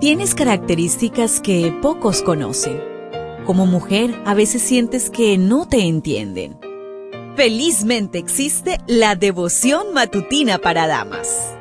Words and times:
Tienes 0.00 0.36
características 0.36 1.40
que 1.40 1.76
pocos 1.82 2.22
conocen. 2.22 2.80
Como 3.44 3.66
mujer, 3.66 4.14
a 4.26 4.34
veces 4.34 4.62
sientes 4.62 5.10
que 5.10 5.36
no 5.38 5.66
te 5.66 5.88
entienden. 5.88 6.56
Felizmente 7.34 8.18
existe 8.18 8.78
la 8.86 9.16
devoción 9.16 9.92
matutina 9.94 10.58
para 10.58 10.86
damas. 10.86 11.52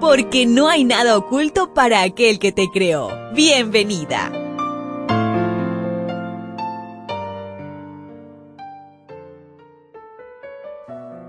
Porque 0.00 0.44
no 0.44 0.68
hay 0.68 0.82
nada 0.82 1.16
oculto 1.16 1.72
para 1.72 2.02
aquel 2.02 2.40
que 2.40 2.50
te 2.50 2.66
creó. 2.72 3.10
Bienvenida. 3.32 4.32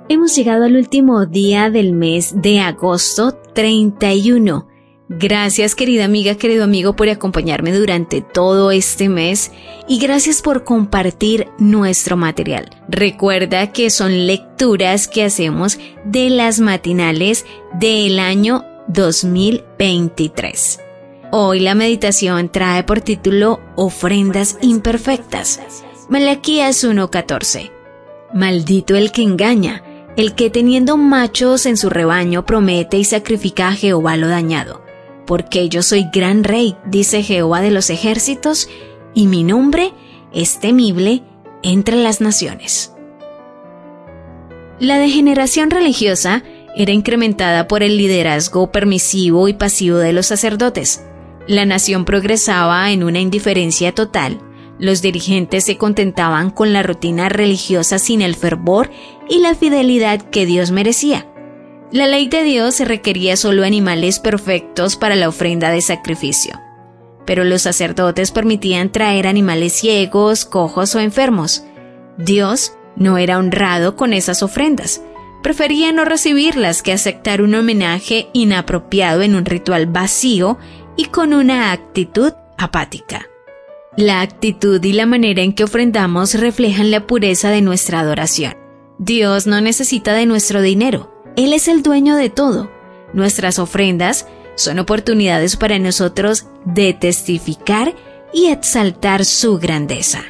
Hemos 0.10 0.36
llegado 0.36 0.64
al 0.64 0.76
último 0.76 1.28
día 1.28 1.70
del 1.70 1.94
mes 1.94 2.42
de 2.42 2.60
agosto 2.60 3.34
31 3.54 4.75
Gracias 5.08 5.76
querida 5.76 6.06
amiga, 6.06 6.34
querido 6.34 6.64
amigo 6.64 6.96
por 6.96 7.10
acompañarme 7.10 7.72
durante 7.72 8.22
todo 8.22 8.72
este 8.72 9.08
mes 9.08 9.52
y 9.88 10.00
gracias 10.00 10.42
por 10.42 10.64
compartir 10.64 11.48
nuestro 11.60 12.18
material. 12.18 12.72
Recuerda 12.90 13.72
que 13.72 13.92
son 13.92 14.26
lecturas 14.26 15.08
que 15.08 15.24
hacemos 15.24 15.78
de 16.06 16.32
las 16.32 16.60
matinales 16.60 17.46
del 17.80 18.18
año 18.18 18.66
2023. 18.88 20.80
Hoy 21.32 21.60
la 21.60 21.76
meditación 21.76 22.50
trae 22.50 22.84
por 22.84 23.02
título 23.02 23.60
Ofrendas 23.76 24.58
imperfectas. 24.62 25.84
Malaquías 26.10 26.84
1:14. 26.84 27.70
Maldito 28.34 28.96
el 28.96 29.12
que 29.12 29.22
engaña, 29.22 29.84
el 30.18 30.34
que 30.34 30.50
teniendo 30.50 30.98
machos 30.98 31.68
en 31.68 31.78
su 31.78 31.92
rebaño 31.92 32.44
promete 32.44 32.98
y 32.98 33.04
sacrifica 33.04 33.68
a 33.68 33.74
Jehová 33.74 34.18
lo 34.18 34.28
dañado 34.28 34.85
porque 35.26 35.70
yo 35.70 35.82
soy 35.82 36.08
gran 36.14 36.44
rey, 36.44 36.76
dice 36.86 37.24
Jehová 37.24 37.62
de 37.62 37.72
los 37.72 37.90
ejércitos, 37.90 38.70
y 39.14 39.28
mi 39.28 39.44
nombre 39.44 39.94
es 40.34 40.60
temible 40.60 41.24
entre 41.64 41.96
las 41.96 42.22
naciones. 42.22 42.94
La 44.80 44.98
degeneración 44.98 45.72
religiosa 45.72 46.44
era 46.76 46.92
incrementada 46.92 47.68
por 47.68 47.82
el 47.82 47.98
liderazgo 47.98 48.72
permisivo 48.72 49.48
y 49.48 49.54
pasivo 49.54 49.98
de 49.98 50.14
los 50.14 50.26
sacerdotes. 50.26 51.06
La 51.48 51.66
nación 51.66 52.04
progresaba 52.06 52.92
en 52.92 53.04
una 53.04 53.20
indiferencia 53.20 53.94
total, 53.94 54.42
los 54.78 55.02
dirigentes 55.02 55.64
se 55.64 55.78
contentaban 55.78 56.50
con 56.50 56.74
la 56.74 56.84
rutina 56.84 57.30
religiosa 57.30 57.98
sin 57.98 58.22
el 58.22 58.36
fervor 58.36 58.92
y 59.30 59.40
la 59.40 59.56
fidelidad 59.56 60.22
que 60.22 60.46
Dios 60.46 60.72
merecía. 60.72 61.28
La 61.92 62.08
ley 62.08 62.28
de 62.28 62.44
Dios 62.44 62.80
requería 62.80 63.38
solo 63.38 63.64
animales 63.64 64.20
perfectos 64.20 64.96
para 64.96 65.16
la 65.16 65.30
ofrenda 65.30 65.70
de 65.70 65.82
sacrificio, 65.82 66.60
pero 67.26 67.44
los 67.44 67.62
sacerdotes 67.62 68.32
permitían 68.32 68.92
traer 68.92 69.28
animales 69.28 69.74
ciegos, 69.74 70.46
cojos 70.46 70.96
o 70.96 71.00
enfermos. 71.00 71.64
Dios 72.18 72.74
no 72.96 73.18
era 73.18 73.38
honrado 73.38 73.96
con 73.96 74.14
esas 74.14 74.42
ofrendas, 74.42 75.02
prefería 75.44 75.92
no 75.92 76.06
recibirlas 76.06 76.82
que 76.82 76.92
aceptar 76.92 77.44
un 77.44 77.54
homenaje 77.54 78.30
inapropiado 78.34 79.22
en 79.22 79.36
un 79.36 79.46
ritual 79.46 79.86
vacío 79.86 80.58
y 80.98 81.06
con 81.06 81.34
una 81.34 81.72
actitud 81.72 82.34
apática. 82.58 83.28
La 83.96 84.22
actitud 84.22 84.84
y 84.84 84.92
la 84.92 85.06
manera 85.06 85.44
en 85.44 85.54
que 85.54 85.64
ofrendamos 85.64 86.34
reflejan 86.34 86.90
la 86.90 87.06
pureza 87.06 87.50
de 87.52 87.62
nuestra 87.62 88.00
adoración. 88.00 88.56
Dios 88.98 89.46
no 89.46 89.62
necesita 89.62 90.14
de 90.14 90.26
nuestro 90.26 90.62
dinero, 90.62 91.15
él 91.36 91.54
es 91.54 91.68
el 91.68 91.84
dueño 91.84 92.16
de 92.16 92.30
todo. 92.30 92.72
Nuestras 93.14 93.60
ofrendas 93.60 94.28
son 94.56 94.80
oportunidades 94.80 95.58
para 95.58 95.80
nosotros 95.80 96.48
de 96.66 96.94
testificar 96.94 97.96
y 98.34 98.48
exaltar 98.48 99.26
su 99.26 99.58
grandeza. 99.58 100.24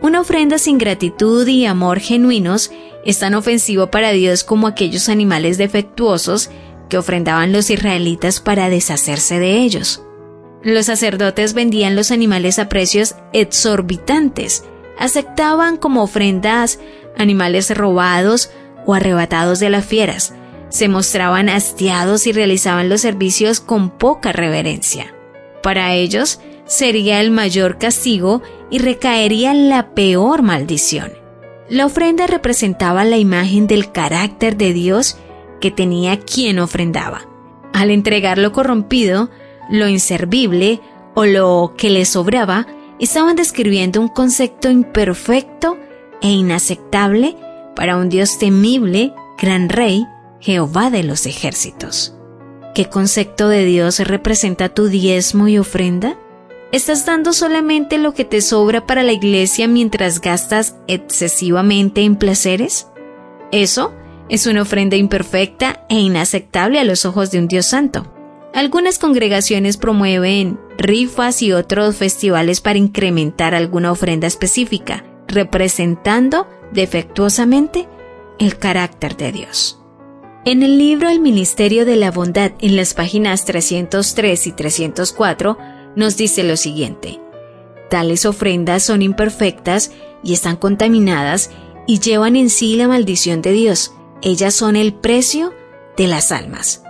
Una 0.00 0.20
ofrenda 0.20 0.58
sin 0.58 0.78
gratitud 0.78 1.46
y 1.46 1.66
amor 1.66 1.98
genuinos 1.98 2.70
es 3.04 3.18
tan 3.18 3.34
ofensivo 3.34 3.90
para 3.90 4.10
Dios 4.12 4.44
como 4.44 4.66
aquellos 4.66 5.08
animales 5.08 5.58
defectuosos 5.58 6.50
que 6.88 6.98
ofrendaban 6.98 7.52
los 7.52 7.70
israelitas 7.70 8.40
para 8.40 8.70
deshacerse 8.70 9.38
de 9.38 9.58
ellos. 9.58 10.02
Los 10.62 10.86
sacerdotes 10.86 11.54
vendían 11.54 11.96
los 11.96 12.10
animales 12.10 12.58
a 12.58 12.68
precios 12.68 13.14
exorbitantes, 13.32 14.64
aceptaban 14.98 15.76
como 15.76 16.02
ofrendas 16.02 16.78
animales 17.16 17.76
robados 17.76 18.50
o 18.88 18.94
arrebatados 18.94 19.60
de 19.60 19.68
las 19.68 19.84
fieras, 19.84 20.32
se 20.70 20.88
mostraban 20.88 21.50
hastiados 21.50 22.26
y 22.26 22.32
realizaban 22.32 22.88
los 22.88 23.02
servicios 23.02 23.60
con 23.60 23.90
poca 23.90 24.32
reverencia. 24.32 25.14
Para 25.62 25.92
ellos 25.92 26.40
sería 26.64 27.20
el 27.20 27.30
mayor 27.30 27.76
castigo 27.76 28.40
y 28.70 28.78
recaería 28.78 29.52
la 29.52 29.90
peor 29.90 30.40
maldición. 30.40 31.12
La 31.68 31.84
ofrenda 31.84 32.26
representaba 32.26 33.04
la 33.04 33.18
imagen 33.18 33.66
del 33.66 33.92
carácter 33.92 34.56
de 34.56 34.72
Dios 34.72 35.18
que 35.60 35.70
tenía 35.70 36.18
quien 36.20 36.58
ofrendaba. 36.58 37.28
Al 37.74 37.90
entregar 37.90 38.38
lo 38.38 38.52
corrompido, 38.52 39.28
lo 39.68 39.86
inservible 39.86 40.80
o 41.14 41.26
lo 41.26 41.74
que 41.76 41.90
le 41.90 42.06
sobraba, 42.06 42.66
estaban 42.98 43.36
describiendo 43.36 44.00
un 44.00 44.08
concepto 44.08 44.70
imperfecto 44.70 45.76
e 46.22 46.30
inaceptable 46.30 47.36
para 47.78 47.96
un 47.96 48.08
Dios 48.08 48.40
temible, 48.40 49.14
gran 49.40 49.68
rey 49.68 50.04
Jehová 50.40 50.90
de 50.90 51.04
los 51.04 51.26
ejércitos. 51.26 52.12
¿Qué 52.74 52.86
concepto 52.86 53.48
de 53.48 53.64
Dios 53.64 54.00
representa 54.00 54.68
tu 54.68 54.88
diezmo 54.88 55.46
y 55.46 55.58
ofrenda? 55.58 56.18
¿Estás 56.72 57.06
dando 57.06 57.32
solamente 57.32 57.98
lo 57.98 58.14
que 58.14 58.24
te 58.24 58.40
sobra 58.40 58.84
para 58.84 59.04
la 59.04 59.12
iglesia 59.12 59.68
mientras 59.68 60.20
gastas 60.20 60.74
excesivamente 60.88 62.00
en 62.02 62.16
placeres? 62.16 62.88
Eso 63.52 63.94
es 64.28 64.48
una 64.48 64.62
ofrenda 64.62 64.96
imperfecta 64.96 65.86
e 65.88 66.00
inaceptable 66.00 66.80
a 66.80 66.84
los 66.84 67.04
ojos 67.04 67.30
de 67.30 67.38
un 67.38 67.46
Dios 67.46 67.66
santo. 67.66 68.12
Algunas 68.54 68.98
congregaciones 68.98 69.76
promueven 69.76 70.58
rifas 70.78 71.42
y 71.42 71.52
otros 71.52 71.94
festivales 71.94 72.60
para 72.60 72.80
incrementar 72.80 73.54
alguna 73.54 73.92
ofrenda 73.92 74.26
específica, 74.26 75.04
representando 75.28 76.48
defectuosamente 76.72 77.88
el 78.38 78.58
carácter 78.58 79.16
de 79.16 79.32
Dios. 79.32 79.80
En 80.44 80.62
el 80.62 80.78
libro 80.78 81.08
El 81.08 81.20
Ministerio 81.20 81.84
de 81.84 81.96
la 81.96 82.10
Bondad, 82.10 82.52
en 82.60 82.76
las 82.76 82.94
páginas 82.94 83.44
303 83.44 84.46
y 84.46 84.52
304, 84.52 85.58
nos 85.96 86.16
dice 86.16 86.44
lo 86.44 86.56
siguiente. 86.56 87.20
Tales 87.90 88.24
ofrendas 88.24 88.82
son 88.82 89.02
imperfectas 89.02 89.92
y 90.22 90.32
están 90.32 90.56
contaminadas 90.56 91.50
y 91.86 92.00
llevan 92.00 92.36
en 92.36 92.50
sí 92.50 92.76
la 92.76 92.88
maldición 92.88 93.42
de 93.42 93.52
Dios. 93.52 93.92
Ellas 94.22 94.54
son 94.54 94.76
el 94.76 94.94
precio 94.94 95.52
de 95.96 96.06
las 96.06 96.32
almas. 96.32 96.82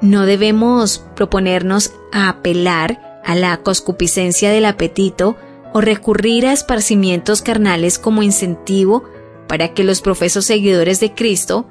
No 0.00 0.26
debemos 0.26 1.04
proponernos 1.16 1.92
a 2.12 2.28
apelar 2.28 3.20
a 3.24 3.34
la 3.34 3.56
coscupiscencia 3.58 4.50
del 4.50 4.66
apetito 4.66 5.36
o 5.74 5.80
recurrir 5.80 6.46
a 6.46 6.52
esparcimientos 6.52 7.42
carnales 7.42 7.98
como 7.98 8.22
incentivo 8.22 9.04
para 9.48 9.74
que 9.74 9.84
los 9.84 10.00
profesos 10.00 10.46
seguidores 10.46 11.00
de 11.00 11.12
Cristo 11.12 11.66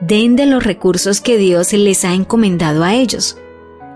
den 0.00 0.36
de 0.36 0.46
los 0.46 0.64
recursos 0.64 1.20
que 1.20 1.36
Dios 1.36 1.72
les 1.72 2.04
ha 2.04 2.14
encomendado 2.14 2.84
a 2.84 2.94
ellos. 2.94 3.36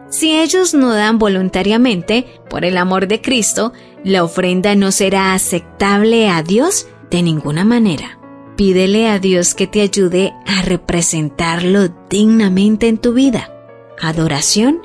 Si 0.09 0.37
ellos 0.37 0.75
no 0.75 0.93
dan 0.93 1.19
voluntariamente, 1.19 2.27
por 2.51 2.65
el 2.65 2.77
amor 2.77 3.07
de 3.07 3.21
Cristo, 3.21 3.73
la 4.05 4.25
ofrenda 4.25 4.75
no 4.75 4.91
será 4.93 5.33
aceptable 5.33 6.29
a 6.29 6.43
Dios 6.43 6.89
de 7.11 7.23
ninguna 7.23 7.65
manera. 7.65 8.19
Pídele 8.57 9.09
a 9.09 9.21
Dios 9.21 9.55
que 9.55 9.67
te 9.69 9.81
ayude 9.81 10.33
a 10.47 10.63
representarlo 10.63 11.89
dignamente 12.11 12.89
en 12.89 12.99
tu 12.99 13.13
vida. 13.13 13.53
Adoración 14.01 14.81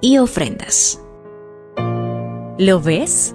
y 0.00 0.18
ofrendas. 0.18 1.00
¿Lo 2.58 2.80
ves? 2.80 3.34